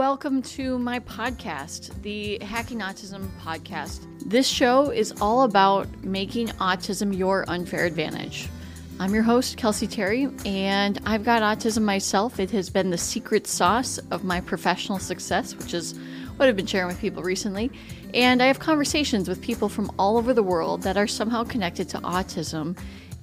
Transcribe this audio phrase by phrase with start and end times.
[0.00, 4.06] welcome to my podcast, the Hacking Autism Podcast.
[4.24, 8.48] This show is all about making autism your unfair advantage.
[8.98, 12.40] I'm your host, Kelsey Terry, and I've got autism myself.
[12.40, 15.92] It has been the secret sauce of my professional success, which is
[16.38, 17.70] what I've been sharing with people recently.
[18.14, 21.90] And I have conversations with people from all over the world that are somehow connected
[21.90, 22.74] to autism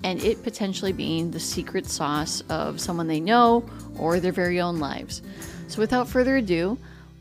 [0.03, 3.67] and it potentially being the secret sauce of someone they know
[3.97, 5.23] or their very own lives.
[5.67, 6.77] So without further ado,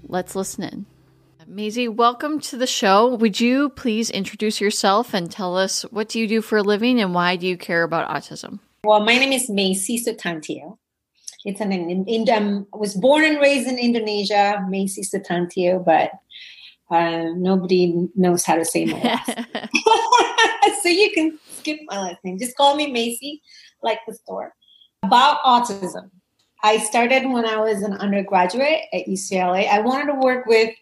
[0.09, 0.87] let's listen in.
[1.49, 3.15] Macy, welcome to the show.
[3.15, 7.01] Would you please introduce yourself and tell us what do you do for a living
[7.01, 8.59] and why do you care about autism?
[8.85, 10.79] Well, my name is Macy Sutantio.
[11.45, 16.11] It's an in, in, um, I was born and raised in Indonesia, Macy Sutantio, but
[16.91, 19.29] uh, nobody knows how to say my last.
[20.83, 22.39] so you can skip my last name.
[22.39, 23.43] Just call me Macy,
[23.83, 24.55] like the store.
[25.03, 26.11] About autism.
[26.63, 29.69] I started when I was an undergraduate at UCLA.
[29.69, 30.75] I wanted to work with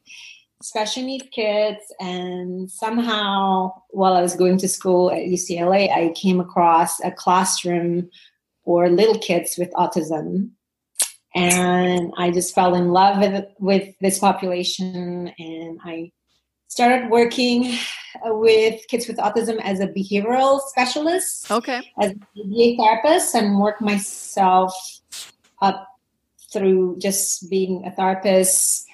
[0.62, 6.40] special needs kids, and somehow while I was going to school at UCLA, I came
[6.40, 8.08] across a classroom
[8.64, 10.50] for little kids with autism.
[11.34, 16.12] And I just fell in love with, with this population, and I
[16.68, 17.76] started working
[18.24, 21.50] with kids with autism as a behavioral specialist.
[21.50, 21.82] Okay.
[22.00, 24.72] As a therapist, and work myself
[25.60, 25.88] up
[26.52, 28.86] through just being a therapist,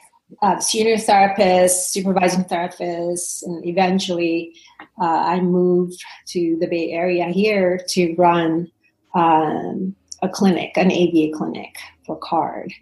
[0.42, 4.54] uh, senior therapist, supervising therapist, and eventually
[5.00, 8.70] uh, I moved to the Bay Area here to run
[9.14, 12.72] um, a clinic, an ABA clinic for CARD.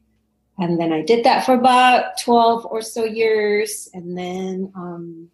[0.58, 3.88] And then I did that for about 12 or so years.
[3.94, 5.30] And then, um,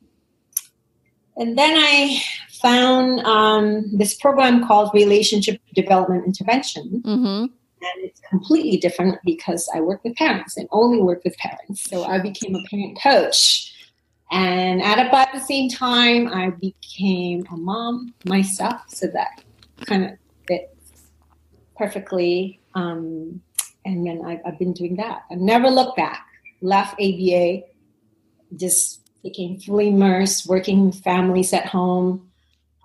[1.36, 2.22] and then I
[2.60, 7.02] found um, this program called Relationship Development Intervention.
[7.04, 7.46] Mm-hmm
[7.84, 11.82] and it's completely different because I work with parents and only work with parents.
[11.88, 13.72] So I became a parent coach.
[14.30, 18.80] And at about the same time, I became a mom myself.
[18.88, 19.44] So that
[19.86, 20.10] kind of
[20.48, 21.10] fits
[21.76, 22.60] perfectly.
[22.74, 23.40] Um,
[23.84, 25.22] and then I've, I've been doing that.
[25.30, 26.26] I never looked back.
[26.62, 27.62] Left ABA,
[28.56, 32.30] just became fully immersed, working with families at home.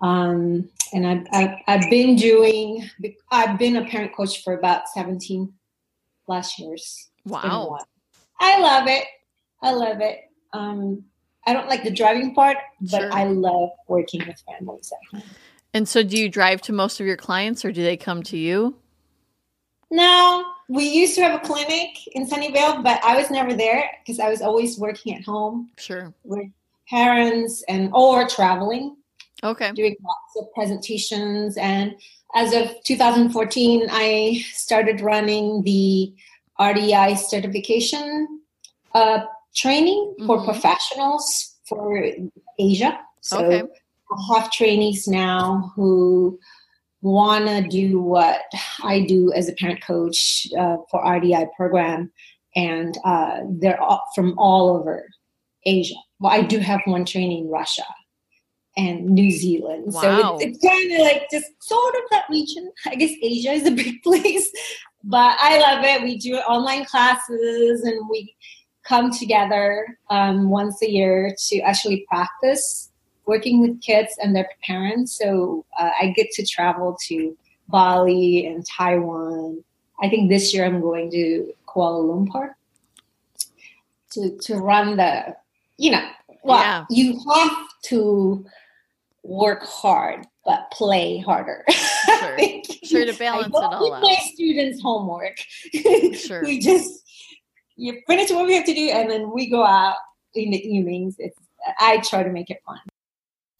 [0.02, 2.88] Um, and I've, I've, I've, been doing
[3.30, 5.52] i've been a parent coach for about 17
[6.26, 7.10] plus years.
[7.24, 7.78] Wow.
[8.40, 9.04] i love it.
[9.62, 10.20] I love it.
[10.52, 11.04] Um,
[11.46, 13.12] i don't like the driving part but sure.
[13.12, 15.28] i love working with families at home.
[15.72, 18.36] And so do you drive to most of your clients or do they come to
[18.36, 18.76] you?
[19.92, 24.20] No we used to have a clinic in sunnyvale but i was never there because
[24.20, 26.14] i was always working at home sure.
[26.22, 26.48] with
[26.88, 28.96] parents and or traveling
[29.42, 29.72] Okay.
[29.72, 31.56] Doing lots of presentations.
[31.56, 31.94] And
[32.34, 36.12] as of 2014, I started running the
[36.58, 38.40] RDI certification
[38.94, 39.20] uh,
[39.54, 40.44] training for mm-hmm.
[40.44, 42.04] professionals for
[42.58, 42.98] Asia.
[43.20, 43.62] So okay.
[44.12, 46.38] I have trainees now who
[47.02, 48.42] want to do what
[48.82, 52.12] I do as a parent coach uh, for RDI program,
[52.54, 55.06] and uh, they're all from all over
[55.64, 55.94] Asia.
[56.18, 57.84] Well, I do have one training in Russia
[58.76, 59.92] and New Zealand.
[59.92, 60.00] Wow.
[60.00, 62.70] So it's, it's kind of like just sort of that region.
[62.86, 64.50] I guess Asia is a big place,
[65.04, 66.02] but I love it.
[66.02, 68.34] We do online classes and we
[68.84, 72.90] come together um, once a year to actually practice
[73.26, 75.16] working with kids and their parents.
[75.16, 77.36] So uh, I get to travel to
[77.68, 79.62] Bali and Taiwan.
[80.02, 82.54] I think this year I'm going to Kuala Lumpur
[84.12, 85.36] to to run the
[85.76, 86.04] you know
[86.42, 86.84] well yeah.
[86.90, 88.44] you have to
[89.22, 91.64] work hard but play harder.
[92.20, 92.38] Sure,
[92.82, 94.02] sure to balance it all out.
[94.02, 95.36] Play students' homework.
[96.14, 96.42] Sure.
[96.44, 97.08] we just
[97.76, 99.96] you finish what we have to do, and then we go out
[100.34, 101.16] in the evenings.
[101.18, 101.38] It's
[101.78, 102.78] I try to make it fun.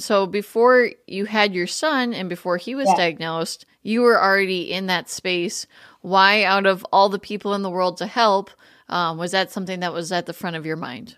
[0.00, 2.96] So before you had your son and before he was yeah.
[2.96, 5.66] diagnosed, you were already in that space.
[6.00, 8.50] Why, out of all the people in the world to help,
[8.88, 11.16] um, was that something that was at the front of your mind?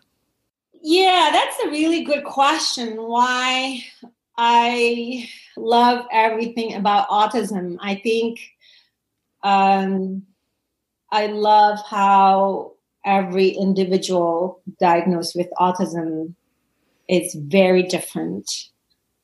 [0.82, 2.96] Yeah, that's a really good question.
[2.96, 3.84] Why
[4.36, 7.76] I love everything about autism.
[7.80, 8.40] I think
[9.42, 10.22] um,
[11.10, 12.72] I love how
[13.04, 16.34] every individual diagnosed with autism
[17.08, 18.68] is very different.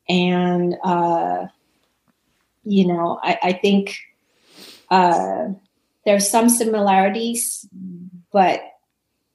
[0.08, 1.46] And, uh,
[2.64, 3.96] you know, I, I think
[4.90, 5.48] uh,
[6.04, 7.66] there's some similarities,
[8.32, 8.62] but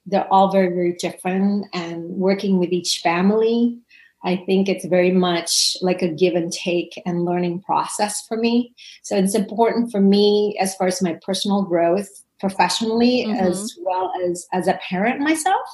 [0.06, 1.68] they're all very, very different.
[1.74, 3.80] And working with each family,
[4.24, 8.74] I think it's very much like a give and take and learning process for me.
[9.02, 12.10] So it's important for me as far as my personal growth
[12.40, 13.40] professionally mm-hmm.
[13.40, 15.68] as well as as a parent myself.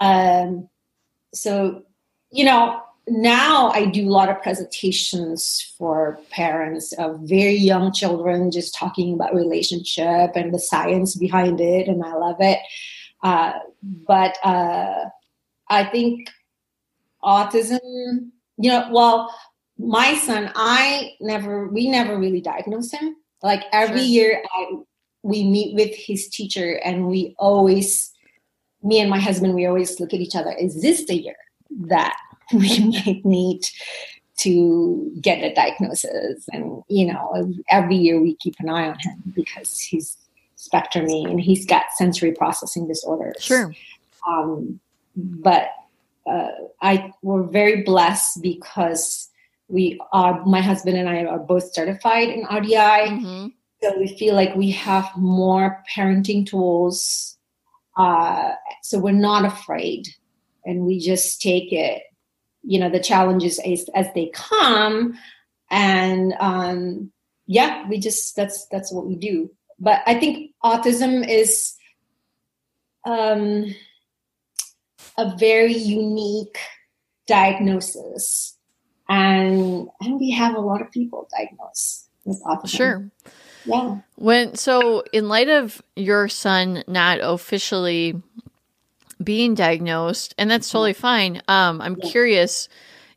[0.00, 0.68] Um,
[1.32, 1.82] so,
[2.30, 8.50] you know, now I do a lot of presentations for parents of very young children,
[8.50, 12.58] just talking about relationship and the science behind it, and I love it.
[13.22, 13.52] Uh,
[13.82, 15.06] but uh,
[15.68, 16.30] I think
[17.24, 19.34] autism, you know, well,
[19.78, 23.16] my son, I never, we never really diagnosed him.
[23.42, 24.06] Like every sure.
[24.06, 24.76] year, I
[25.22, 28.12] we meet with his teacher, and we always,
[28.82, 30.52] me and my husband, we always look at each other.
[30.52, 31.36] Is this the year
[31.86, 32.16] that
[32.52, 33.64] we might need
[34.38, 36.48] to get a diagnosis?
[36.52, 40.16] And you know, every year we keep an eye on him because he's
[40.56, 43.42] spectrumy and he's got sensory processing disorders.
[43.42, 43.72] Sure.
[44.26, 44.80] Um,
[45.16, 45.68] but
[46.26, 46.48] uh,
[46.80, 49.28] I we're very blessed because
[49.68, 53.08] we are my husband and I are both certified in RDI.
[53.08, 53.46] Mm-hmm.
[53.82, 57.36] So we feel like we have more parenting tools.
[57.96, 58.52] Uh,
[58.82, 60.08] so we're not afraid
[60.64, 62.02] and we just take it,
[62.62, 65.18] you know, the challenges as, as they come.
[65.70, 67.10] And um,
[67.46, 69.50] yeah, we just that's that's what we do.
[69.80, 71.74] But I think autism is
[73.04, 73.74] um,
[75.26, 76.58] a very unique
[77.26, 78.56] diagnosis
[79.08, 82.68] and and we have a lot of people diagnosed with autism.
[82.68, 83.10] Sure.
[83.64, 83.98] Yeah.
[84.16, 88.20] When so in light of your son not officially
[89.22, 91.42] being diagnosed, and that's totally fine.
[91.46, 92.10] Um, I'm yeah.
[92.10, 92.68] curious,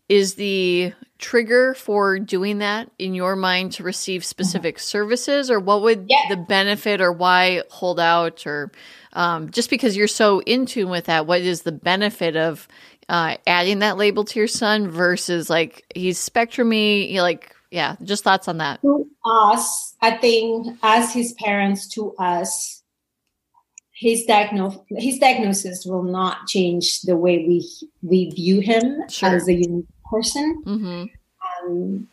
[0.10, 0.94] is the
[1.26, 4.28] trigger for doing that in your mind to receive uh-huh.
[4.28, 6.30] specific services, or what would yeah.
[6.30, 8.72] the benefit, or why hold out, or
[9.14, 12.68] um, just because you're so in tune with that, what is the benefit of
[13.10, 17.16] uh, adding that label to your son versus like he's spectrumy?
[17.16, 18.82] Like, yeah, just thoughts on that.
[18.82, 22.84] To us, I think as his parents, to us,
[23.94, 27.68] his diagnosis his diagnosis will not change the way we
[28.04, 29.30] we view him sure.
[29.30, 30.64] as a unique person.
[30.66, 31.06] Mm-hmm.
[31.68, 32.08] Um,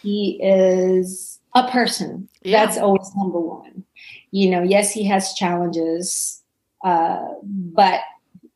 [0.00, 2.28] he is a person.
[2.42, 2.64] Yeah.
[2.64, 3.84] That's always number one.
[4.30, 6.42] You know, yes, he has challenges,
[6.84, 8.00] uh, but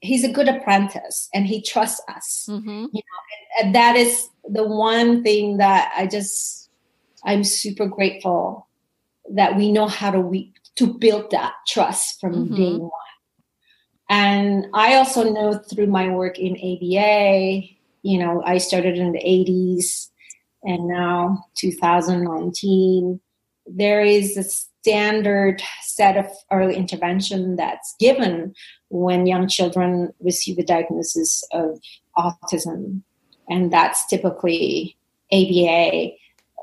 [0.01, 2.69] he's a good apprentice and he trusts us mm-hmm.
[2.71, 3.21] you know
[3.59, 6.71] and, and, that is the one thing that i just
[7.25, 8.67] i'm super grateful
[9.31, 12.55] that we know how to we to build that trust from mm-hmm.
[12.55, 12.91] day one
[14.11, 17.67] and i also know through my work in aba
[18.07, 20.09] you know i started in the 80s
[20.63, 23.21] and now 2019
[23.67, 24.45] there is a
[24.87, 28.55] standard set of early intervention that's given
[28.89, 31.81] when young children receive a diagnosis of
[32.17, 33.03] autism.
[33.49, 34.97] And that's typically
[35.33, 36.13] ABA,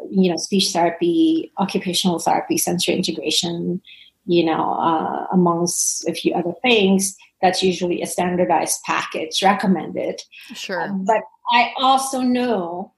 [0.10, 3.82] you know, speech therapy, occupational therapy, sensory integration,
[4.26, 7.18] you know, uh, amongst a few other things.
[7.44, 10.22] That's usually a standardized package recommended.
[10.56, 10.82] Sure.
[10.82, 12.94] Uh, but I also know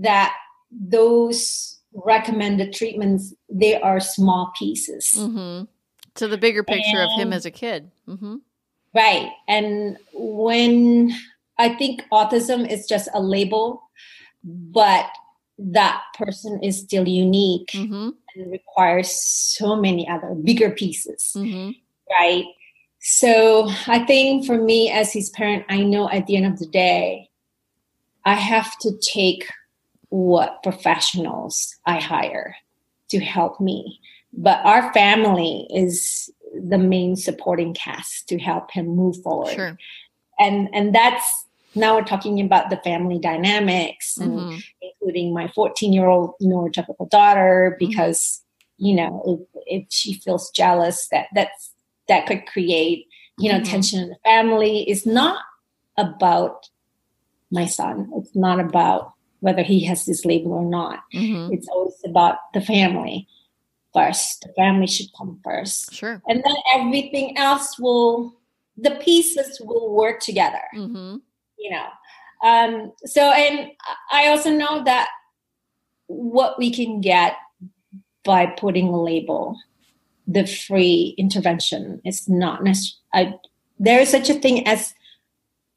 [0.00, 0.34] that
[0.70, 5.14] those recommended treatments, they are small pieces.
[5.16, 5.64] Mm-hmm.
[6.16, 7.92] To the bigger picture and, of him as a kid.
[8.08, 8.36] Mm-hmm.
[8.94, 9.30] Right.
[9.46, 11.12] And when
[11.56, 13.80] I think autism is just a label,
[14.42, 15.06] but
[15.58, 18.10] that person is still unique mm-hmm.
[18.34, 21.32] and requires so many other bigger pieces.
[21.36, 21.70] Mm-hmm.
[22.10, 22.44] Right.
[23.10, 26.66] So I think for me as his parent, I know at the end of the
[26.66, 27.30] day,
[28.26, 29.48] I have to take
[30.10, 32.54] what professionals I hire
[33.08, 33.98] to help me.
[34.34, 39.54] But our family is the main supporting cast to help him move forward.
[39.54, 39.78] Sure.
[40.38, 44.58] And and that's now we're talking about the family dynamics mm-hmm.
[44.82, 48.42] including my 14 year old neurotypical daughter because
[48.80, 48.86] mm-hmm.
[48.86, 51.72] you know if, if she feels jealous that that's
[52.08, 53.06] that could create
[53.38, 53.70] you know mm-hmm.
[53.70, 55.42] tension in the family is not
[55.96, 56.68] about
[57.50, 61.52] my son it's not about whether he has this label or not mm-hmm.
[61.52, 63.26] it's always about the family
[63.94, 64.42] first.
[64.42, 65.92] The family should come first.
[65.92, 66.22] Sure.
[66.28, 68.34] And then everything else will,
[68.76, 70.60] the pieces will work together.
[70.74, 71.16] Mm-hmm.
[71.58, 71.86] You know.
[72.42, 73.70] Um, so, and
[74.12, 75.08] I also know that
[76.06, 77.34] what we can get
[78.24, 79.56] by putting a label,
[80.28, 83.34] the free intervention is not necessarily,
[83.78, 84.94] there is such a thing as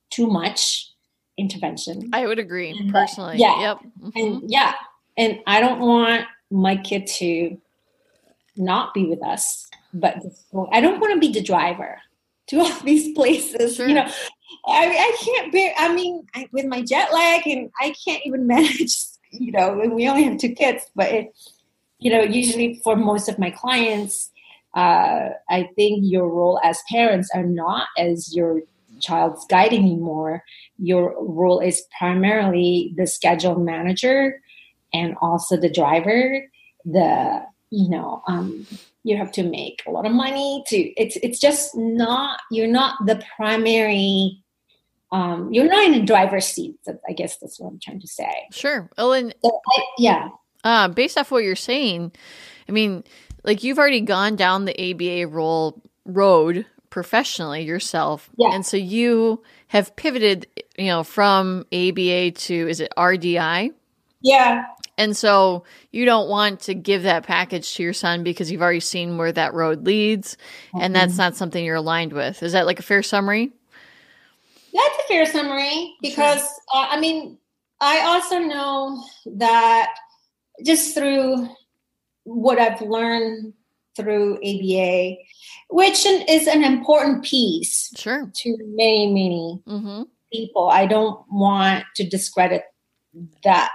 [0.09, 0.91] too much
[1.37, 2.09] intervention.
[2.13, 3.37] I would agree personally.
[3.37, 3.59] Yeah.
[3.61, 3.77] Yep.
[3.77, 4.09] Mm-hmm.
[4.15, 4.73] And yeah.
[5.17, 7.57] And I don't want my kid to
[8.57, 10.17] not be with us, but
[10.71, 11.99] I don't want to be the driver
[12.47, 13.75] to all these places.
[13.75, 13.87] Sure.
[13.87, 14.11] You know,
[14.67, 15.73] I, I can't bear.
[15.77, 18.97] I mean, I, with my jet lag, and I can't even manage.
[19.31, 21.33] You know, we only have two kids, but it,
[21.99, 24.29] you know, usually for most of my clients,
[24.73, 28.61] uh, I think your role as parents are not as your
[28.99, 30.43] child's guide anymore.
[30.77, 34.39] Your role is primarily the schedule manager
[34.93, 36.45] and also the driver.
[36.85, 38.65] The you know um,
[39.03, 40.77] you have to make a lot of money to.
[40.77, 44.41] It's it's just not you're not the primary.
[45.11, 46.75] Um, you're not in the driver's seat.
[47.07, 48.33] I guess that's what I'm trying to say.
[48.51, 48.89] Sure.
[48.97, 50.29] Oh, and so I, yeah.
[50.63, 52.13] Uh, based off what you're saying,
[52.69, 53.03] I mean,
[53.43, 58.29] like you've already gone down the ABA role road professionally yourself.
[58.37, 58.53] Yeah.
[58.53, 63.73] And so you have pivoted, you know, from ABA to is it RDI?
[64.21, 64.65] Yeah.
[64.97, 68.81] And so you don't want to give that package to your son because you've already
[68.81, 70.35] seen where that road leads
[70.67, 70.81] mm-hmm.
[70.81, 72.43] and that's not something you're aligned with.
[72.43, 73.51] Is that like a fair summary?
[74.73, 76.49] That's a fair summary because sure.
[76.75, 77.37] uh, I mean,
[77.79, 79.03] I also know
[79.37, 79.93] that
[80.63, 81.49] just through
[82.33, 83.53] what I've learned
[83.95, 85.17] through ABA,
[85.69, 88.31] which is an important piece sure.
[88.33, 90.03] to many, many mm-hmm.
[90.31, 90.69] people.
[90.69, 92.63] I don't want to discredit
[93.43, 93.71] that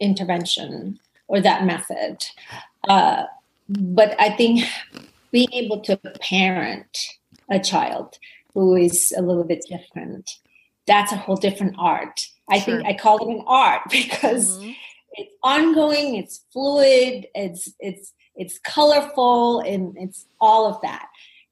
[0.00, 2.24] intervention or that method.
[2.88, 3.24] Uh,
[3.68, 4.64] but I think
[5.30, 6.98] being able to parent
[7.50, 8.18] a child
[8.54, 10.38] who is a little bit different,
[10.86, 12.20] that's a whole different art.
[12.48, 12.76] I sure.
[12.76, 14.70] think I call it an art because mm-hmm
[15.12, 21.08] it's ongoing it's fluid it's it's it's colorful and it's all of that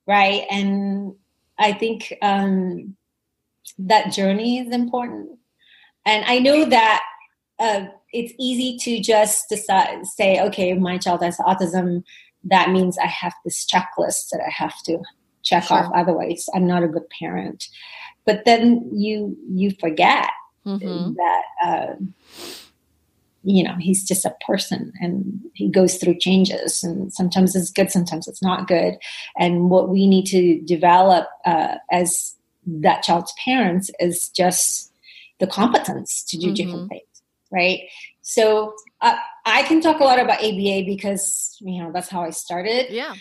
[0.06, 1.14] right and
[1.58, 2.96] i think um
[3.78, 5.30] that journey is important
[6.06, 7.02] and i know that
[7.60, 12.02] uh, it's easy to just decide say okay my child has autism
[12.44, 14.98] that means i have this checklist that i have to
[15.42, 15.78] check sure.
[15.78, 17.68] off otherwise i'm not a good parent
[18.24, 20.30] but then you you forget
[20.64, 21.14] mm-hmm.
[21.14, 21.94] that uh,
[23.44, 27.90] you know he's just a person and he goes through changes and sometimes it's good
[27.90, 28.96] sometimes it's not good.
[29.38, 32.34] And what we need to develop uh, as
[32.66, 34.92] that child's parents is just
[35.38, 36.54] the competence to do mm-hmm.
[36.54, 37.02] different things
[37.50, 37.80] right?
[38.22, 39.16] So uh,
[39.46, 42.86] i can talk a lot about aba because you know that's how i started.
[42.90, 43.14] Yeah.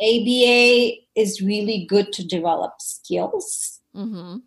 [0.00, 3.80] Aba is really good to develop skills.
[3.94, 4.38] Mm-hmm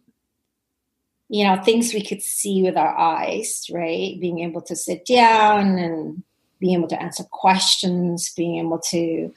[1.36, 5.77] you know things we could see with our eyes right being able to sit down
[5.77, 6.24] and
[6.62, 9.34] being able to answer questions being able to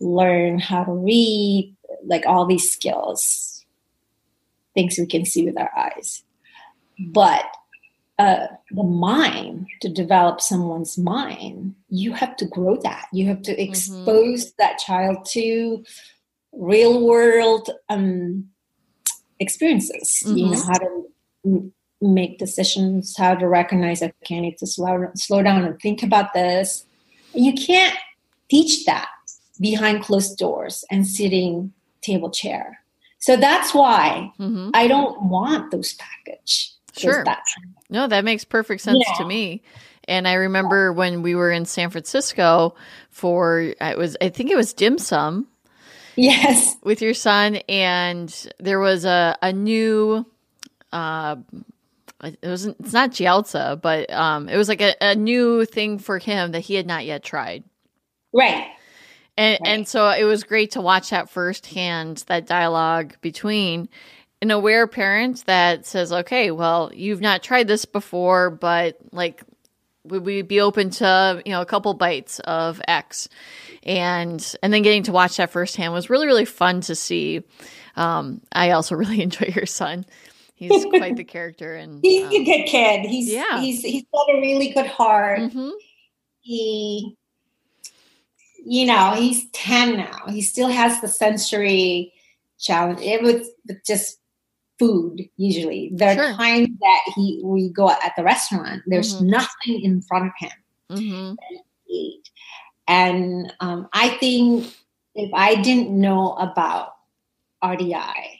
[0.00, 3.66] learn how to read like all these skills
[4.74, 6.22] things we can see with our eyes
[7.08, 7.44] but
[8.20, 13.52] uh, the mind to develop someone's mind you have to grow that you have to
[13.52, 13.68] mm-hmm.
[13.68, 14.54] expose mm-hmm.
[14.58, 15.82] that child to
[16.52, 18.48] real world um,
[19.40, 20.36] experiences mm-hmm.
[20.36, 21.09] you know how to
[22.00, 26.32] make decisions, how to recognize, okay, I need to slow, slow down and think about
[26.32, 26.84] this.
[27.34, 27.96] You can't
[28.48, 29.08] teach that
[29.60, 32.80] behind closed doors and sitting table chair.
[33.18, 34.70] So that's why mm-hmm.
[34.72, 36.72] I don't want those package.
[36.96, 37.22] Sure.
[37.24, 37.42] That
[37.88, 39.14] no, that makes perfect sense yeah.
[39.18, 39.62] to me.
[40.08, 42.74] And I remember when we were in San Francisco
[43.10, 45.46] for it was I think it was dim sum.
[46.16, 46.76] Yes.
[46.82, 50.26] With your son and there was a, a new
[50.92, 51.36] uh,
[52.22, 56.18] it wasn't it's not Jiaozi, but um, it was like a, a new thing for
[56.18, 57.64] him that he had not yet tried.
[58.32, 58.68] Right.
[59.36, 59.70] And right.
[59.70, 63.88] and so it was great to watch that firsthand, that dialogue between
[64.42, 69.42] an aware parent that says, Okay, well, you've not tried this before, but like
[70.04, 73.28] would we be open to, you know, a couple bites of X?
[73.82, 77.42] And and then getting to watch that firsthand was really, really fun to see.
[77.96, 80.04] Um, I also really enjoy your son.
[80.60, 83.06] He's quite the character, and he's um, a good kid.
[83.06, 85.40] He's yeah, he's he's got a really good heart.
[85.40, 85.70] Mm-hmm.
[86.40, 87.16] He,
[88.64, 90.24] you know, he's ten now.
[90.28, 92.12] He still has the sensory
[92.58, 93.00] challenge.
[93.00, 93.48] It was
[93.86, 94.18] just
[94.78, 95.92] food usually.
[95.94, 96.24] There sure.
[96.24, 98.82] are times that he we go at the restaurant.
[98.86, 99.30] There's mm-hmm.
[99.30, 100.50] nothing in front of him.
[100.90, 101.34] Mm-hmm.
[102.86, 104.66] And um, I think
[105.14, 106.92] if I didn't know about
[107.64, 108.39] RDI,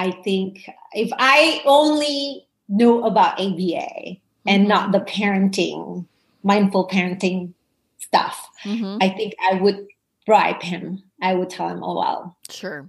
[0.00, 4.48] I think if I only know about ABA mm-hmm.
[4.48, 6.06] and not the parenting,
[6.42, 7.52] mindful parenting
[7.98, 8.96] stuff, mm-hmm.
[9.02, 9.86] I think I would
[10.24, 11.02] bribe him.
[11.20, 12.38] I would tell him, oh, well.
[12.48, 12.88] Sure.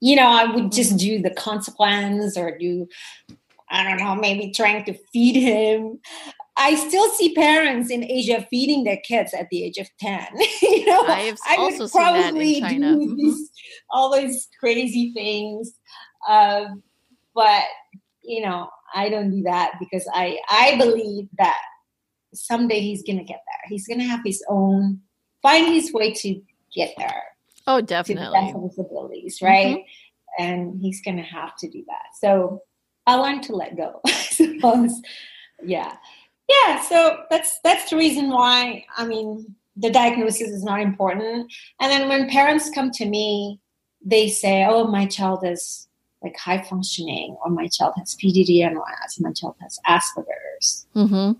[0.00, 1.20] You know, I would just mm-hmm.
[1.20, 2.88] do the consequence or do,
[3.70, 6.00] I don't know, maybe trying to feed him.
[6.56, 10.26] I still see parents in Asia feeding their kids at the age of 10.
[10.62, 12.94] you know, I have I also seen that in China.
[12.94, 13.42] Do mm-hmm.
[13.90, 15.78] all these crazy things
[16.28, 16.82] um,
[17.34, 17.64] but
[18.22, 21.58] you know, I don't do that because I I believe that
[22.34, 23.68] someday he's gonna get there.
[23.68, 25.00] He's gonna have his own
[25.42, 26.40] find his way to
[26.74, 27.22] get there.
[27.66, 28.24] Oh, definitely.
[28.24, 29.78] To the best of his abilities, right?
[29.78, 30.42] Mm-hmm.
[30.42, 32.16] And he's going to have to do that.
[32.18, 32.62] So
[33.06, 34.00] I learned to let go.
[34.06, 35.00] I suppose.
[35.62, 35.94] Yeah,
[36.48, 36.80] yeah.
[36.82, 38.84] So that's that's the reason why.
[38.96, 41.52] I mean, the diagnosis is not important.
[41.80, 43.60] And then when parents come to me,
[44.04, 45.88] they say, "Oh, my child is
[46.22, 51.32] like high functioning, or my child has PDD-NOS, my child has Asperger's." Mm-hmm.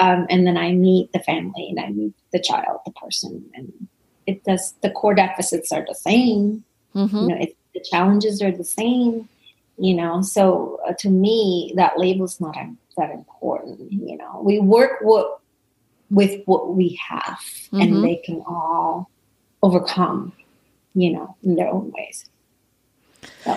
[0.00, 3.72] Um, and then I meet the family and I meet the child, the person, and
[4.26, 4.74] it does.
[4.82, 6.64] The core deficits are the same.
[6.94, 7.16] Mm-hmm.
[7.16, 9.28] You know, it, the challenges are the same.
[9.78, 12.56] You know, so uh, to me, that label's not
[12.96, 13.90] that important.
[13.90, 15.40] You know, we work what
[16.10, 17.38] with what we have,
[17.72, 17.80] mm-hmm.
[17.80, 19.10] and they can all
[19.62, 20.32] overcome.
[20.94, 22.28] You know, in their own ways.
[23.44, 23.56] So.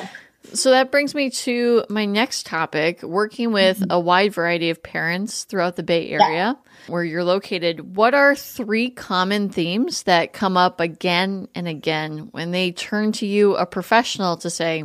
[0.52, 3.92] So that brings me to my next topic working with mm-hmm.
[3.92, 6.54] a wide variety of parents throughout the Bay Area yeah.
[6.88, 7.96] where you're located.
[7.96, 13.26] What are three common themes that come up again and again when they turn to
[13.26, 14.84] you, a professional, to say,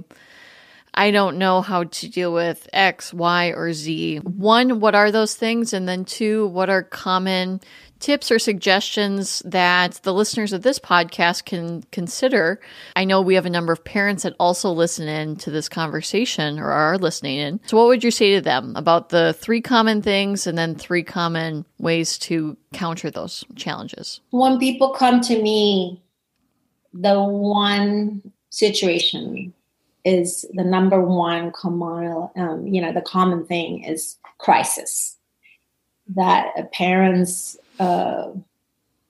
[0.95, 4.19] I don't know how to deal with X, Y, or Z?
[4.19, 5.73] One, what are those things?
[5.73, 7.61] And then two, what are common
[8.00, 12.61] tips or suggestions that the listeners of this podcast can consider.
[12.97, 16.59] I know we have a number of parents that also listen in to this conversation
[16.59, 17.61] or are listening in.
[17.67, 21.02] So, what would you say to them about the three common things and then three
[21.02, 24.21] common ways to counter those challenges?
[24.31, 26.02] When people come to me,
[26.93, 29.52] the one situation
[30.05, 35.17] is the number one common, um, you know, the common thing is crisis.
[36.14, 38.30] That parents uh,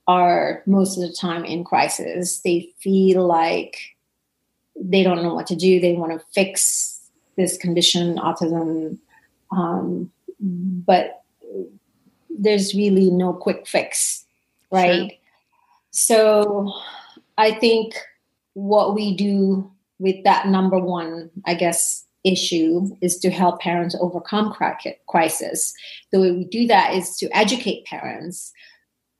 [0.07, 2.41] are most of the time in crisis.
[2.41, 3.77] They feel like
[4.75, 5.81] they don't know what to do.
[5.81, 7.01] They want to fix
[7.37, 8.99] this condition, autism,
[9.51, 10.11] um,
[10.41, 11.23] but
[12.31, 14.25] there's really no quick fix,
[14.71, 15.11] right?
[15.11, 15.19] Sure.
[15.91, 16.73] So
[17.37, 17.95] I think
[18.55, 24.55] what we do with that number one, I guess, issue is to help parents overcome
[25.07, 25.73] crisis.
[26.13, 28.53] The way we do that is to educate parents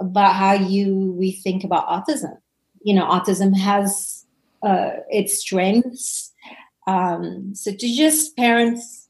[0.01, 2.37] about how you we think about autism.
[2.83, 4.25] You know, autism has
[4.63, 6.33] uh, its strengths.
[6.87, 9.09] Um, so to just parents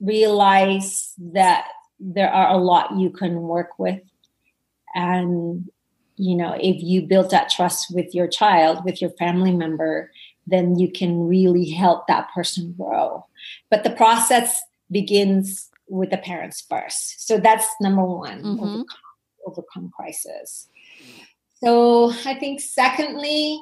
[0.00, 1.68] realize that
[2.00, 4.00] there are a lot you can work with,
[4.94, 5.70] and
[6.16, 10.10] you know, if you build that trust with your child, with your family member,
[10.46, 13.24] then you can really help that person grow.
[13.70, 17.26] But the process begins with the parents first.
[17.26, 18.42] So that's number one.
[18.42, 18.82] Mm-hmm
[19.46, 20.68] overcome crisis.
[21.62, 23.60] So I think secondly,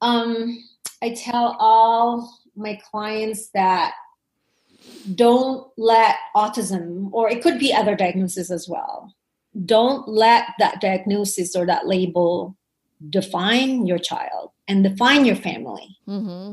[0.00, 0.62] um,
[1.02, 3.94] I tell all my clients that
[5.14, 9.14] don't let autism, or it could be other diagnoses as well,
[9.64, 12.56] don't let that diagnosis or that label
[13.08, 15.96] define your child and define your family.
[16.06, 16.52] Mm-hmm.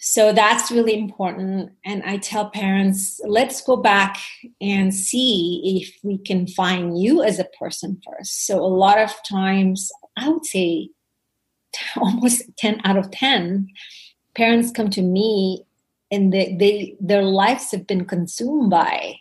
[0.00, 1.72] So that's really important.
[1.84, 4.16] And I tell parents, let's go back
[4.60, 8.46] and see if we can find you as a person first.
[8.46, 10.90] So a lot of times, I would say
[11.96, 13.68] almost 10 out of 10
[14.34, 15.64] parents come to me
[16.10, 19.16] and they, they their lives have been consumed by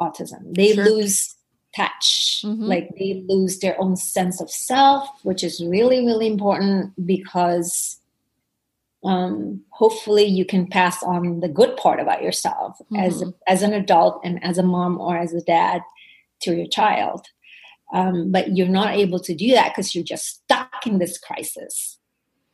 [0.00, 0.54] autism.
[0.54, 0.84] They sure.
[0.84, 1.34] lose
[1.74, 2.42] touch.
[2.44, 2.64] Mm-hmm.
[2.64, 7.98] Like they lose their own sense of self, which is really, really important because
[9.04, 12.96] um, hopefully you can pass on the good part about yourself mm-hmm.
[12.96, 15.82] as as an adult and as a mom or as a dad
[16.42, 17.26] to your child.
[17.92, 21.98] Um, but you're not able to do that because you're just stuck in this crisis.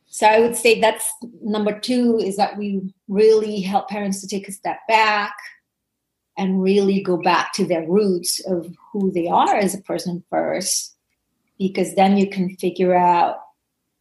[0.07, 1.09] So I would say that's
[1.41, 5.33] number two is that we really help parents to take a step back
[6.35, 10.95] and really go back to their roots of who they are as a person first,
[11.57, 13.37] because then you can figure out,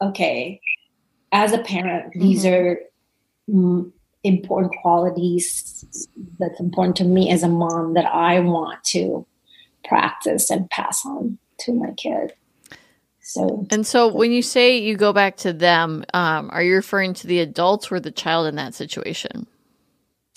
[0.00, 0.60] okay,
[1.32, 2.20] as a parent, mm-hmm.
[2.20, 2.80] these are
[3.48, 3.90] mm,
[4.24, 9.26] important qualities that's important to me as a mom that I want to
[9.84, 12.32] practice and pass on to my kid.
[13.20, 17.12] So, and so when you say you go back to them, um, are you referring
[17.14, 19.46] to the adults or the child in that situation?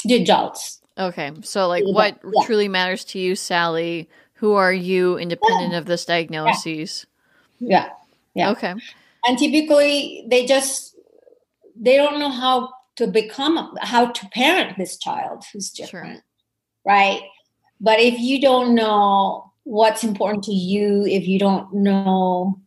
[0.03, 0.81] The adults.
[0.97, 1.31] Okay.
[1.41, 2.45] So, like, what yeah.
[2.45, 4.09] truly matters to you, Sally?
[4.33, 5.77] Who are you independent yeah.
[5.77, 7.05] of this diagnosis?
[7.59, 7.85] Yeah.
[7.85, 7.89] yeah.
[8.33, 8.51] Yeah.
[8.51, 8.73] Okay
[9.25, 10.95] and typically they just
[11.75, 16.23] they don't know how to become how to parent this child who's different sure.
[16.85, 17.21] right
[17.79, 22.59] but if you don't know what's important to you if you don't know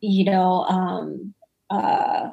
[0.00, 1.34] you know um,
[1.70, 2.30] uh,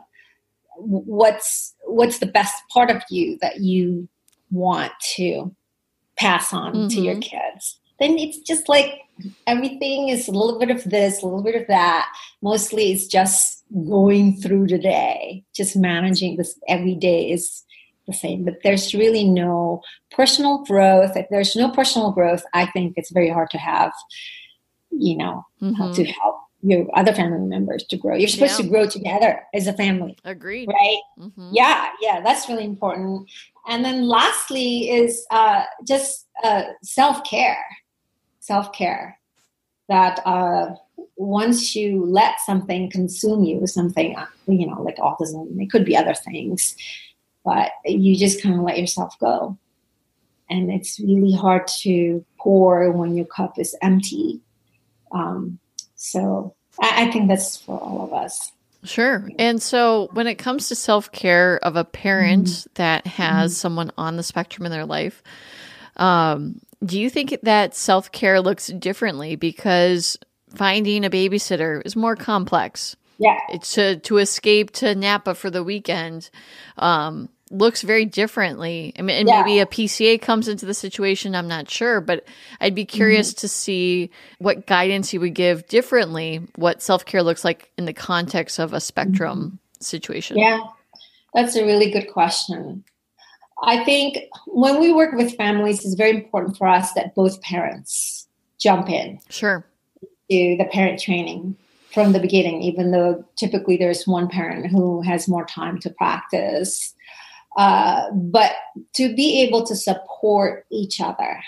[0.78, 4.08] what's what's the best part of you that you
[4.50, 5.56] want to
[6.18, 6.88] pass on mm-hmm.
[6.88, 7.38] to your mm-hmm.
[7.38, 9.02] kids then it's just like
[9.48, 12.12] everything is a little bit of this, a little bit of that.
[12.42, 17.64] Mostly it's just going through the day, just managing this every day is
[18.08, 18.44] the same.
[18.44, 21.16] But there's really no personal growth.
[21.16, 23.94] If there's no personal growth, I think it's very hard to have,
[24.90, 25.94] you know, mm-hmm.
[25.94, 28.16] to help your other family members to grow.
[28.16, 28.66] You're supposed yeah.
[28.66, 30.18] to grow together as a family.
[30.24, 30.68] Agreed.
[30.68, 31.02] Right?
[31.20, 31.50] Mm-hmm.
[31.54, 33.30] Yeah, yeah, that's really important.
[33.68, 37.64] And then lastly is uh, just uh, self care.
[38.42, 39.18] Self care.
[39.88, 40.76] That uh,
[41.16, 45.96] once you let something consume you, something, uh, you know, like autism, it could be
[45.96, 46.76] other things,
[47.46, 49.58] but you just kind of let yourself go.
[50.50, 54.42] And it's really hard to pour when your cup is empty.
[55.12, 55.60] Um,
[55.96, 58.52] so I, I think that's for all of us.
[58.84, 59.30] Sure.
[59.38, 62.72] And so when it comes to self care of a parent mm-hmm.
[62.76, 63.60] that has mm-hmm.
[63.60, 65.22] someone on the spectrum in their life,
[65.98, 70.18] um, do you think that self care looks differently because
[70.56, 72.96] finding a babysitter is more complex?
[73.18, 73.38] Yeah.
[73.50, 76.30] It's to, to escape to Napa for the weekend.
[76.78, 78.94] Um, looks very differently.
[78.98, 79.44] I mean, and yeah.
[79.44, 81.36] maybe a PCA comes into the situation.
[81.36, 82.26] I'm not sure, but
[82.60, 83.42] I'd be curious mm-hmm.
[83.42, 86.42] to see what guidance you would give differently.
[86.56, 89.56] What self care looks like in the context of a spectrum mm-hmm.
[89.82, 90.38] situation.
[90.38, 90.62] Yeah,
[91.34, 92.86] that's a really good question.
[93.64, 98.28] I think when we work with families, it's very important for us that both parents
[98.60, 99.20] jump in.
[99.30, 99.66] Sure.
[100.30, 101.56] Do the parent training
[101.94, 106.96] from the beginning, even though typically there's one parent who has more time to practice
[107.58, 108.54] uh, but
[108.94, 111.42] to be able to support each other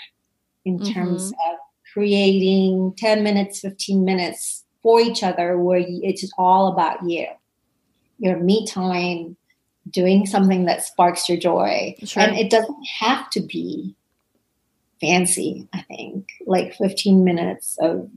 [0.64, 0.92] in mm-hmm.
[0.92, 1.56] terms of
[1.92, 7.26] creating 10 minutes 15 minutes for each other where it's all about you
[8.18, 9.36] your me time
[9.90, 12.22] doing something that sparks your joy sure.
[12.22, 13.94] and it doesn't have to be
[15.00, 18.08] fancy i think like 15 minutes of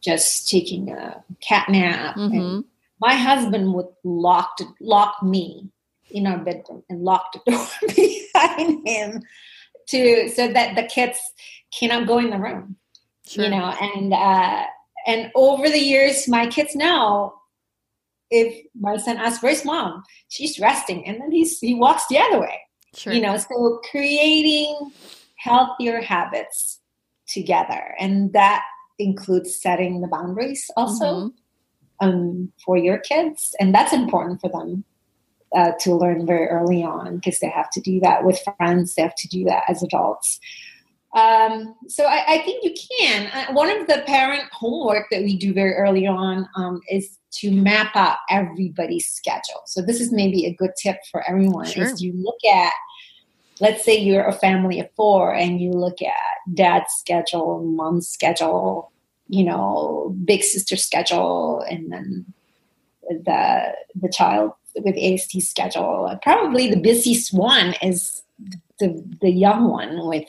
[0.00, 2.36] just taking a cat nap mm-hmm.
[2.36, 2.64] and
[3.00, 5.68] my husband would lock lock me
[6.10, 7.66] in our bedroom and locked the door
[8.34, 9.22] behind him
[9.86, 11.18] to so that the kids
[11.72, 12.76] cannot go in the room
[13.26, 13.44] sure.
[13.44, 14.64] you know and uh
[15.06, 17.35] and over the years my kids know
[18.30, 22.40] if my son asks where's mom she's resting and then he's he walks the other
[22.40, 22.60] way
[22.94, 23.12] sure.
[23.12, 24.90] you know so creating
[25.36, 26.80] healthier habits
[27.28, 28.62] together and that
[28.98, 32.08] includes setting the boundaries also mm-hmm.
[32.08, 34.84] um, for your kids and that's important for them
[35.54, 39.02] uh, to learn very early on because they have to do that with friends, they
[39.02, 40.40] have to do that as adults.
[41.16, 43.28] Um, so I, I, think you can.
[43.28, 47.50] Uh, one of the parent homework that we do very early on um, is to
[47.50, 49.62] map out everybody's schedule.
[49.64, 51.84] So this is maybe a good tip for everyone: sure.
[51.84, 52.72] is you look at,
[53.60, 58.92] let's say you're a family of four, and you look at dad's schedule, mom's schedule,
[59.28, 62.26] you know, big sister schedule, and then
[63.08, 66.14] the the child with ASD schedule.
[66.22, 68.22] Probably the busiest one is
[68.80, 70.28] the the young one with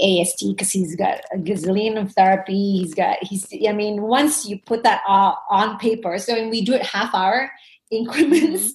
[0.00, 2.78] ASD because he's got a gazillion of therapy.
[2.78, 3.46] He's got he's.
[3.66, 7.50] I mean, once you put that on paper, so when we do it half hour
[7.90, 8.70] increments, mm-hmm.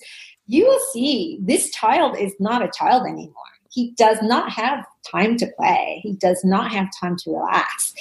[0.47, 3.33] you will see this child is not a child anymore.
[3.71, 5.99] He does not have time to play.
[6.03, 7.93] He does not have time to relax,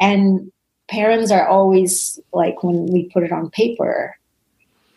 [0.00, 0.52] and
[0.88, 4.16] parents are always like when we put it on paper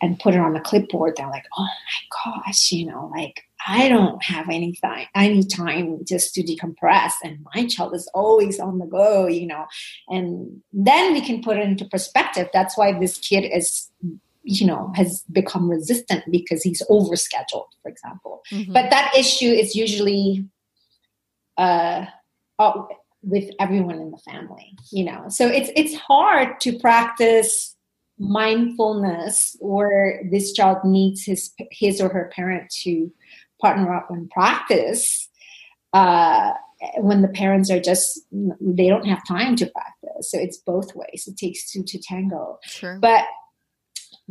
[0.02, 3.88] and put it on the clipboard, they're like, oh my gosh, you know, like I
[3.88, 7.12] don't have any time, any time just to decompress.
[7.22, 9.66] And my child is always on the go, you know.
[10.08, 12.48] And then we can put it into perspective.
[12.52, 13.90] That's why this kid is,
[14.42, 18.42] you know, has become resistant because he's overscheduled, for example.
[18.50, 18.72] Mm-hmm.
[18.72, 20.46] But that issue is usually
[21.58, 22.06] uh,
[22.58, 22.82] uh,
[23.22, 25.24] with everyone in the family, you know.
[25.28, 27.76] So it's it's hard to practice
[28.20, 33.10] mindfulness where this child needs his his or her parent to
[33.60, 35.28] partner up and practice
[35.94, 36.52] uh,
[36.98, 38.20] when the parents are just
[38.60, 40.30] they don't have time to practice.
[40.30, 41.24] So it's both ways.
[41.26, 42.58] It takes two to tango.
[42.64, 42.98] Sure.
[43.00, 43.24] but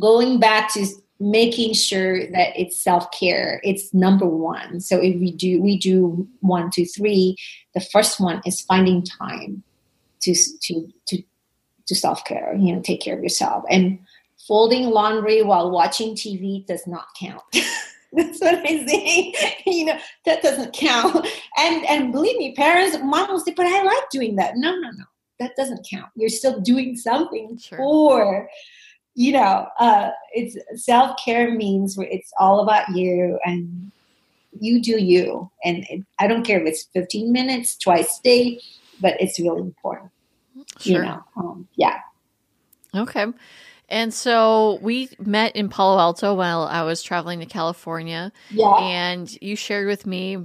[0.00, 0.86] going back to
[1.18, 4.80] making sure that it's self-care it's number one.
[4.80, 7.36] So if we do we do one two three
[7.74, 9.64] the first one is finding time
[10.20, 11.22] to to to
[11.90, 13.64] to self care, you know, take care of yourself.
[13.68, 13.98] And
[14.46, 17.42] folding laundry while watching TV does not count.
[18.12, 19.34] That's what I say.
[19.66, 21.26] you know, that doesn't count.
[21.58, 24.56] And and believe me, parents, mom will say, but I like doing that.
[24.56, 25.04] No, no, no.
[25.40, 26.10] That doesn't count.
[26.14, 27.76] You're still doing something sure.
[27.76, 28.48] for,
[29.14, 33.90] you know, uh, it's self care means it's all about you and
[34.60, 35.50] you do you.
[35.64, 38.60] And it, I don't care if it's 15 minutes, twice a day,
[39.00, 40.10] but it's really important.
[40.80, 40.96] Sure.
[40.96, 42.00] you know, um, yeah.
[42.94, 43.26] Okay.
[43.88, 48.32] And so we met in Palo Alto while I was traveling to California.
[48.50, 48.72] Yeah.
[48.76, 50.38] And you shared with me,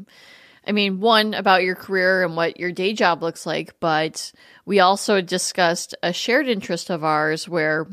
[0.68, 4.32] I mean, one, about your career and what your day job looks like, but
[4.66, 7.88] we also discussed a shared interest of ours where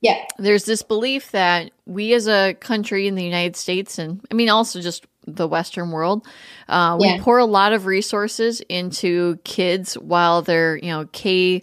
[0.00, 0.24] yeah.
[0.38, 4.48] there's this belief that we as a country in the United States, and I mean,
[4.48, 6.26] also just the Western world,
[6.68, 7.18] uh, we yeah.
[7.20, 11.62] pour a lot of resources into kids while they're, you know, K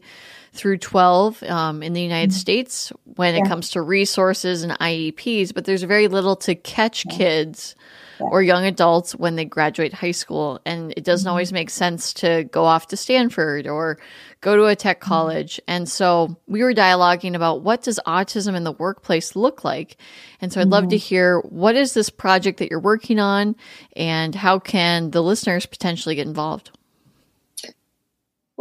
[0.54, 2.38] through 12 um, in the United mm-hmm.
[2.38, 3.41] States when yeah.
[3.41, 7.17] it comes to resources and IEPs, but there's very little to catch yeah.
[7.17, 7.76] kids.
[8.21, 10.60] Or young adults when they graduate high school.
[10.65, 11.31] And it doesn't mm-hmm.
[11.31, 13.97] always make sense to go off to Stanford or
[14.41, 15.10] go to a tech mm-hmm.
[15.10, 15.55] college.
[15.55, 15.71] Mm-hmm.
[15.71, 19.97] And so we were dialoguing about what does autism in the workplace look like?
[20.41, 21.01] And so I'd love to mm-hmm.
[21.01, 23.55] hear what is this project that you're working on
[23.95, 26.71] and how can the listeners potentially get involved?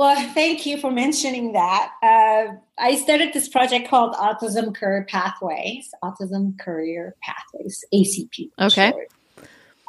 [0.00, 1.92] Well, thank you for mentioning that.
[2.02, 8.50] Uh, I started this project called Autism Career Pathways, Autism Career Pathways, ACP.
[8.58, 8.92] Okay.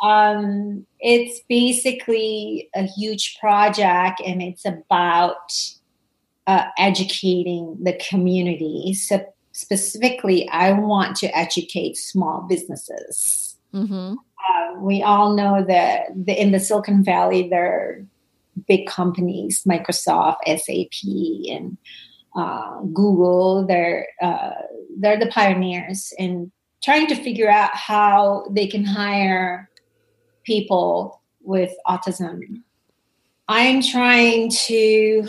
[0.02, 5.54] Um, it's basically a huge project and it's about
[6.48, 8.94] uh, educating the community.
[8.94, 13.58] So, specifically, I want to educate small businesses.
[13.74, 14.16] Mm-hmm.
[14.16, 18.06] Uh, we all know that the, in the Silicon Valley, there are
[18.68, 21.78] big companies, Microsoft, SAP, and
[22.36, 23.66] uh, Google.
[23.66, 24.52] They're uh,
[24.98, 26.52] they're the pioneers in
[26.84, 29.70] trying to figure out how they can hire
[30.44, 32.62] people with autism.
[33.48, 35.28] I'm trying to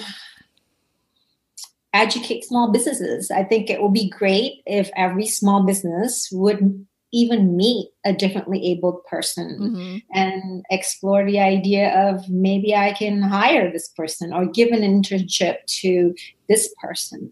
[1.92, 3.30] educate small businesses.
[3.30, 8.64] I think it would be great if every small business would even meet a differently
[8.66, 9.96] abled person mm-hmm.
[10.18, 15.56] and explore the idea of maybe I can hire this person or give an internship
[15.80, 16.14] to
[16.48, 17.30] this person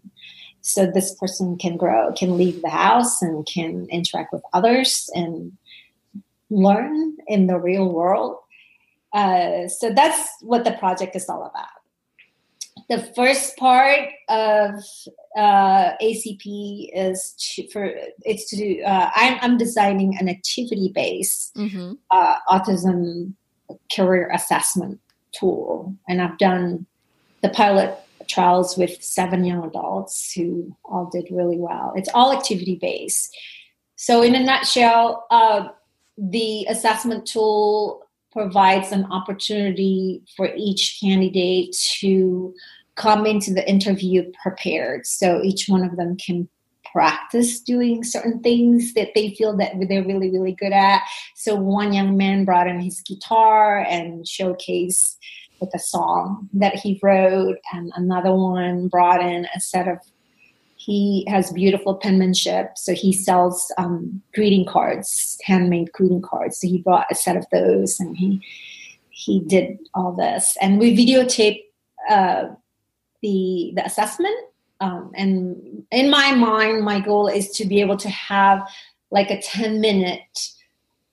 [0.61, 5.57] so this person can grow, can leave the house and can interact with others and
[6.51, 8.37] learn in the real world.
[9.13, 11.81] Uh, so that's what the project is all about
[12.91, 14.83] the first part of
[15.37, 17.89] uh, ACP is to, for
[18.25, 18.83] it's to do.
[18.83, 21.93] Uh, I'm, I'm designing an activity based mm-hmm.
[22.09, 23.33] uh, autism
[23.95, 24.99] career assessment
[25.31, 26.85] tool, and I've done
[27.41, 31.93] the pilot trials with seven young adults who all did really well.
[31.95, 33.33] It's all activity based.
[33.95, 35.69] So, in a nutshell, uh,
[36.17, 42.53] the assessment tool provides an opportunity for each candidate to
[42.95, 45.05] come into the interview prepared.
[45.05, 46.47] So each one of them can
[46.91, 51.01] practice doing certain things that they feel that they're really really good at
[51.35, 55.15] so one young man brought in his guitar and showcased
[55.61, 59.99] with a song that he wrote and another one brought in a set of
[60.85, 66.59] he has beautiful penmanship so he sells um, greeting cards handmade greeting cards.
[66.59, 68.41] So he brought a set of those and he
[69.09, 70.57] he did all this.
[70.59, 71.61] And we videotape
[72.09, 72.45] uh,
[73.21, 74.35] the the assessment
[74.79, 78.67] um, and in my mind my goal is to be able to have
[79.11, 80.39] like a 10 minute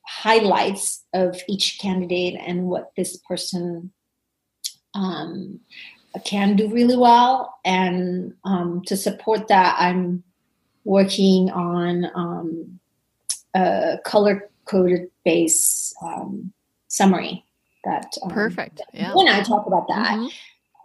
[0.07, 3.93] highlights of each candidate and what this person
[4.95, 5.61] um,
[6.25, 10.23] can do really well and um, to support that i'm
[10.85, 12.81] working on um,
[13.55, 16.53] a color coded base um,
[16.89, 17.45] summary
[17.85, 20.29] that um, perfect yeah when i talk about that mm-hmm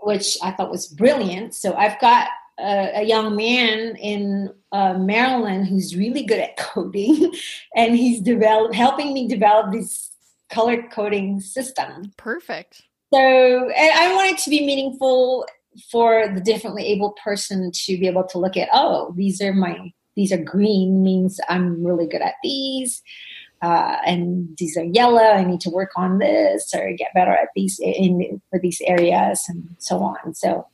[0.03, 1.55] which I thought was brilliant.
[1.55, 2.27] So I've got
[2.59, 7.33] a, a young man in uh, Maryland who's really good at coding,
[7.75, 10.11] and he's develop, helping me develop this
[10.49, 12.11] color coding system.
[12.17, 12.83] Perfect.
[13.13, 15.45] So I want it to be meaningful
[15.91, 19.93] for the differently able person to be able to look at, oh, these are my
[20.15, 23.03] these are green means I'm really good at these
[23.61, 25.21] uh, and these are yellow.
[25.21, 29.45] I need to work on this or get better at these in for these areas
[29.47, 30.33] and so on.
[30.33, 30.67] So,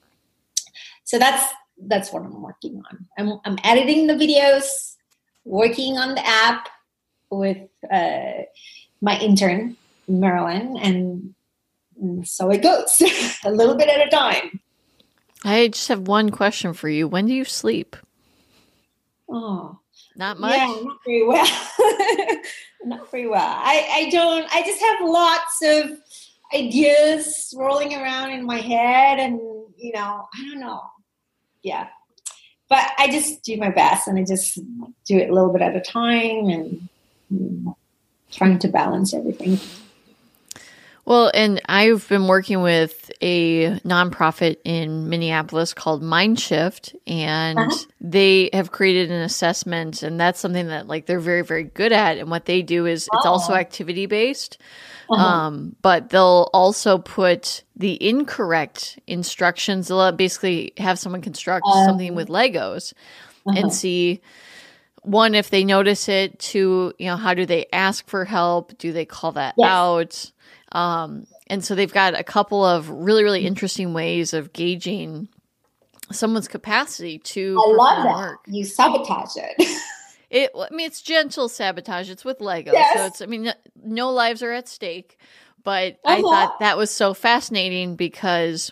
[1.04, 1.54] so that's
[1.88, 3.06] that's what I'm working on.
[3.18, 4.96] I'm, I'm editing the videos,
[5.46, 6.70] working on the app
[7.30, 8.44] with uh,
[9.02, 11.36] my intern Marilyn, and,
[12.02, 13.02] and so it goes
[13.44, 14.60] a little bit at a time.
[15.44, 17.08] I just have one question for you.
[17.08, 17.96] When do you sleep?
[19.30, 19.80] Oh,
[20.16, 20.58] not much.
[20.58, 21.48] Yeah, not very well.
[22.84, 23.56] not very well.
[23.58, 25.98] I, I don't, I just have lots of
[26.54, 29.40] ideas rolling around in my head and,
[29.78, 30.82] you know, I don't know.
[31.62, 31.88] Yeah.
[32.70, 34.60] But I just do my best and I just
[35.06, 36.90] do it a little bit at a time and
[37.30, 37.78] you know,
[38.32, 39.60] trying to balance everything.
[41.10, 47.86] Well, and I've been working with a nonprofit in Minneapolis called Mindshift, and uh-huh.
[48.00, 52.20] they have created an assessment, and that's something that like they're very very good at.
[52.20, 53.18] And what they do is oh.
[53.18, 54.60] it's also activity based.
[55.10, 55.20] Uh-huh.
[55.20, 59.88] Um, but they'll also put the incorrect instructions.
[59.88, 62.94] They'll basically have someone construct um, something with Legos
[63.48, 63.60] uh-huh.
[63.60, 64.22] and see
[65.02, 68.92] one if they notice it two you know how do they ask for help do
[68.92, 69.70] they call that yes.
[69.70, 70.32] out
[70.72, 75.28] um, and so they've got a couple of really really interesting ways of gauging
[76.12, 78.40] someone's capacity to i love that work.
[78.48, 79.82] you sabotage it
[80.30, 82.10] It, I mean, it's gentle sabotage.
[82.10, 82.98] It's with Lego, yes.
[82.98, 83.22] so it's.
[83.22, 83.52] I mean,
[83.84, 85.18] no lives are at stake.
[85.64, 86.18] But uh-huh.
[86.18, 88.72] I thought that was so fascinating because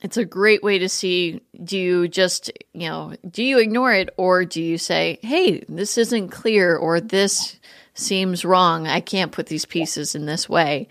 [0.00, 4.10] it's a great way to see do you just you know do you ignore it
[4.16, 7.58] or do you say hey this isn't clear or this
[7.98, 10.88] seems wrong i can't put these pieces in this way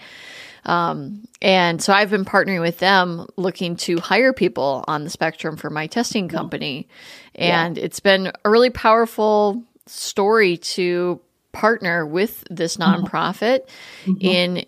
[0.66, 5.56] um, and so i've been partnering with them looking to hire people on the spectrum
[5.56, 6.88] for my testing company
[7.36, 7.84] and yeah.
[7.84, 11.20] it's been a really powerful story to
[11.52, 13.06] partner with this mm-hmm.
[13.06, 13.68] nonprofit
[14.06, 14.18] mm-hmm.
[14.20, 14.66] in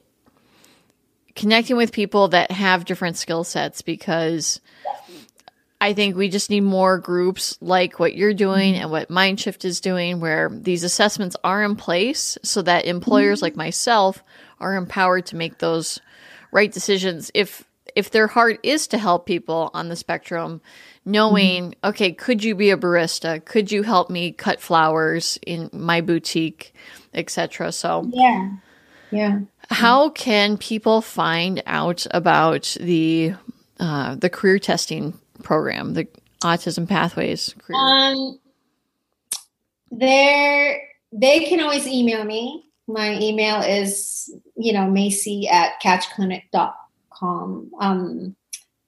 [1.35, 4.59] connecting with people that have different skill sets because
[5.81, 9.79] I think we just need more groups like what you're doing and what Mindshift is
[9.79, 14.21] doing, where these assessments are in place so that employers like myself
[14.59, 15.99] are empowered to make those
[16.51, 17.31] right decisions.
[17.33, 17.63] If
[17.95, 20.61] if their heart is to help people on the spectrum,
[21.05, 21.89] knowing, mm-hmm.
[21.89, 23.43] okay, could you be a barista?
[23.43, 26.73] Could you help me cut flowers in my boutique,
[27.13, 27.71] etc.
[27.71, 28.51] So yeah,
[29.11, 29.39] yeah.
[29.69, 33.35] How can people find out about the
[33.79, 36.07] uh, the career testing program, the
[36.41, 37.53] Autism Pathways?
[37.59, 37.77] Career?
[37.77, 38.39] Um,
[39.91, 42.65] there they can always email me.
[42.87, 47.71] My email is you know Macy at catchclinic.com.
[47.79, 48.35] Um,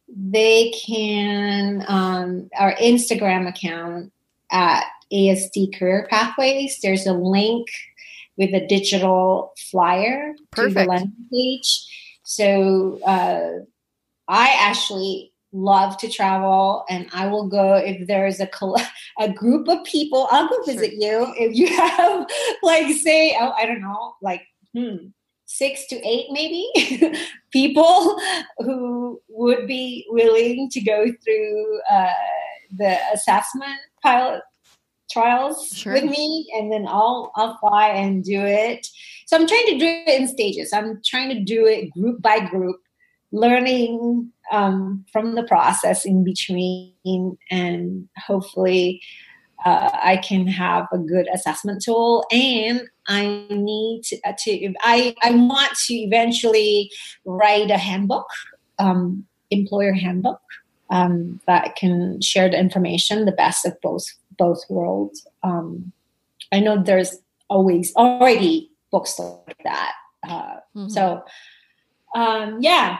[0.07, 4.11] they can um, our Instagram account
[4.51, 6.79] at ASD Career Pathways.
[6.81, 7.67] There's a link
[8.37, 10.77] with a digital flyer Perfect.
[10.77, 11.85] to the landing page.
[12.23, 13.65] So uh,
[14.27, 18.49] I actually love to travel, and I will go if there's a
[19.19, 20.27] a group of people.
[20.31, 20.99] I'll go visit sure.
[20.99, 22.27] you if you have
[22.63, 24.43] like say oh I don't know like
[24.75, 25.07] hmm
[25.45, 26.65] six to eight maybe
[27.51, 28.17] people
[28.59, 32.13] who would be willing to go through uh,
[32.77, 34.41] the assessment pilot
[35.11, 35.91] trials sure.
[35.91, 38.87] with me and then I'll I'll fly and do it.
[39.27, 40.71] So I'm trying to do it in stages.
[40.73, 42.77] I'm trying to do it group by group,
[43.31, 49.01] learning um, from the process in between, and hopefully
[49.65, 52.25] uh, I can have a good assessment tool.
[52.31, 56.91] And I need to, uh, to I I want to eventually
[57.25, 58.27] write a handbook,
[58.79, 60.41] um, employer handbook.
[60.89, 64.03] Um, that can share the information, the best of both
[64.37, 65.25] both worlds.
[65.41, 65.93] Um,
[66.51, 67.17] I know there's
[67.49, 69.93] always already books like that.
[70.27, 70.89] Uh, mm-hmm.
[70.89, 71.23] So,
[72.13, 72.99] um, yeah,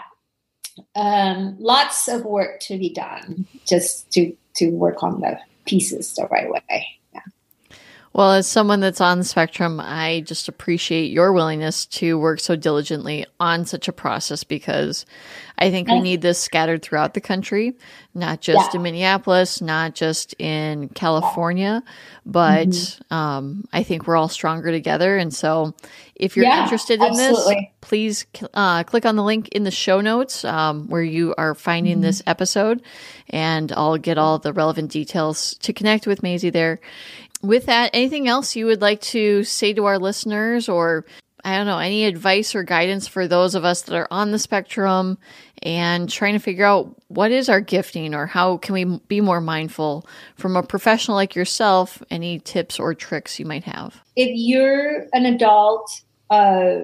[0.95, 6.27] um, lots of work to be done just to to work on the pieces the
[6.31, 7.00] right way.
[8.13, 12.57] Well, as someone that's on the spectrum, I just appreciate your willingness to work so
[12.57, 15.05] diligently on such a process because
[15.57, 17.73] I think we need this scattered throughout the country,
[18.13, 18.77] not just yeah.
[18.77, 21.83] in Minneapolis, not just in California,
[22.25, 23.13] but mm-hmm.
[23.13, 25.17] um, I think we're all stronger together.
[25.17, 25.73] And so,
[26.15, 27.55] if you're yeah, interested in absolutely.
[27.55, 31.55] this, please uh, click on the link in the show notes um, where you are
[31.55, 32.03] finding mm-hmm.
[32.03, 32.81] this episode,
[33.29, 36.79] and I'll get all the relevant details to connect with Macy there
[37.41, 41.05] with that, anything else you would like to say to our listeners or
[41.43, 44.37] I don't know, any advice or guidance for those of us that are on the
[44.37, 45.17] spectrum
[45.63, 49.41] and trying to figure out what is our gifting or how can we be more
[49.41, 52.01] mindful from a professional like yourself?
[52.11, 54.01] Any tips or tricks you might have?
[54.15, 56.81] If you're an adult uh,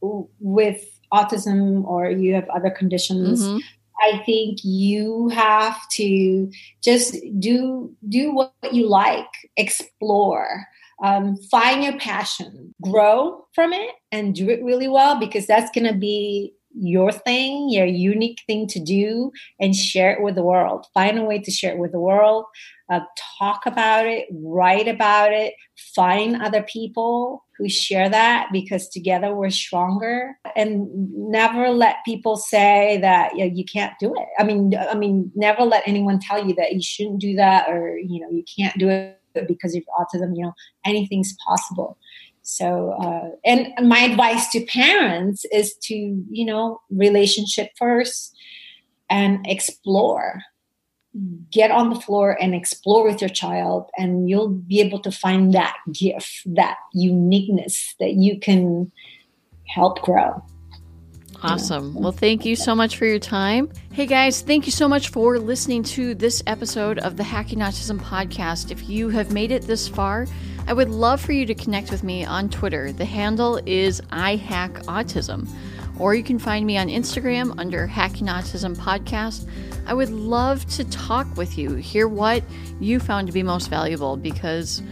[0.00, 3.58] with autism or you have other conditions, mm-hmm.
[4.02, 6.50] I think you have to
[6.82, 10.66] just do do what you like, explore,
[11.02, 15.92] um, find your passion, grow from it, and do it really well because that's going
[15.92, 19.30] to be your thing, your unique thing to do,
[19.60, 20.86] and share it with the world.
[20.94, 22.46] Find a way to share it with the world.
[22.92, 23.00] Uh,
[23.38, 25.54] talk about it, write about it,
[25.94, 30.36] find other people who share that because together we're stronger.
[30.54, 34.28] And never let people say that you, know, you can't do it.
[34.38, 37.96] I mean, I mean, never let anyone tell you that you shouldn't do that or
[37.96, 39.18] you know you can't do it
[39.48, 40.36] because of autism.
[40.36, 40.52] You know,
[40.84, 41.96] anything's possible
[42.42, 48.36] so uh, and my advice to parents is to you know relationship first
[49.08, 50.42] and explore
[51.50, 55.52] get on the floor and explore with your child and you'll be able to find
[55.52, 58.90] that gift that uniqueness that you can
[59.66, 60.42] help grow
[61.44, 61.94] Awesome.
[61.94, 63.68] Well, thank you so much for your time.
[63.92, 67.98] Hey guys, thank you so much for listening to this episode of the Hacking Autism
[67.98, 68.70] podcast.
[68.70, 70.28] If you have made it this far,
[70.68, 72.92] I would love for you to connect with me on Twitter.
[72.92, 75.48] The handle is iHackAutism.
[76.02, 79.48] Or you can find me on Instagram under Hacking Autism Podcast.
[79.86, 82.42] I would love to talk with you, hear what
[82.80, 84.82] you found to be most valuable because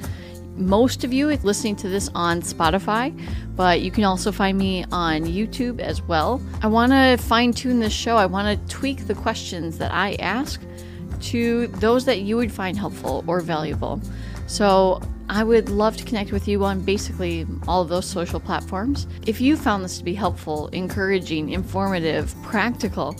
[0.55, 3.13] most of you are listening to this on Spotify,
[3.57, 6.41] but you can also find me on YouTube as well.
[6.63, 8.17] I want to fine tune this show.
[8.17, 10.61] I want to tweak the questions that I ask
[11.23, 14.01] to those that you would find helpful or valuable.
[14.47, 19.07] So I would love to connect with you on basically all of those social platforms.
[19.29, 23.17] If you found this to be helpful, encouraging, informative, practical,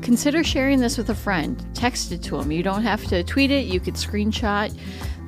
[0.00, 1.62] consider sharing this with a friend.
[1.74, 2.50] Text it to them.
[2.50, 4.74] You don't have to tweet it, you could screenshot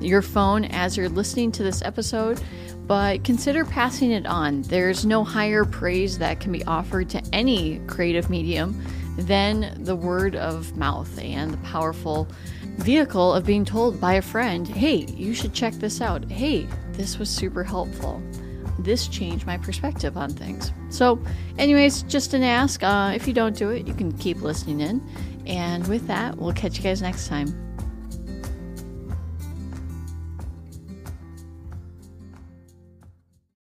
[0.01, 2.41] your phone as you're listening to this episode,
[2.87, 4.63] but consider passing it on.
[4.63, 8.83] There's no higher praise that can be offered to any creative medium
[9.19, 12.27] than the word of mouth and the powerful
[12.77, 16.29] vehicle of being told by a friend, hey, you should check this out.
[16.29, 18.21] Hey, this was super helpful.
[18.79, 20.71] This changed my perspective on things.
[20.89, 21.21] So,
[21.57, 22.83] anyways, just an ask.
[22.83, 25.01] Uh, if you don't do it, you can keep listening in.
[25.45, 27.72] And with that, we'll catch you guys next time.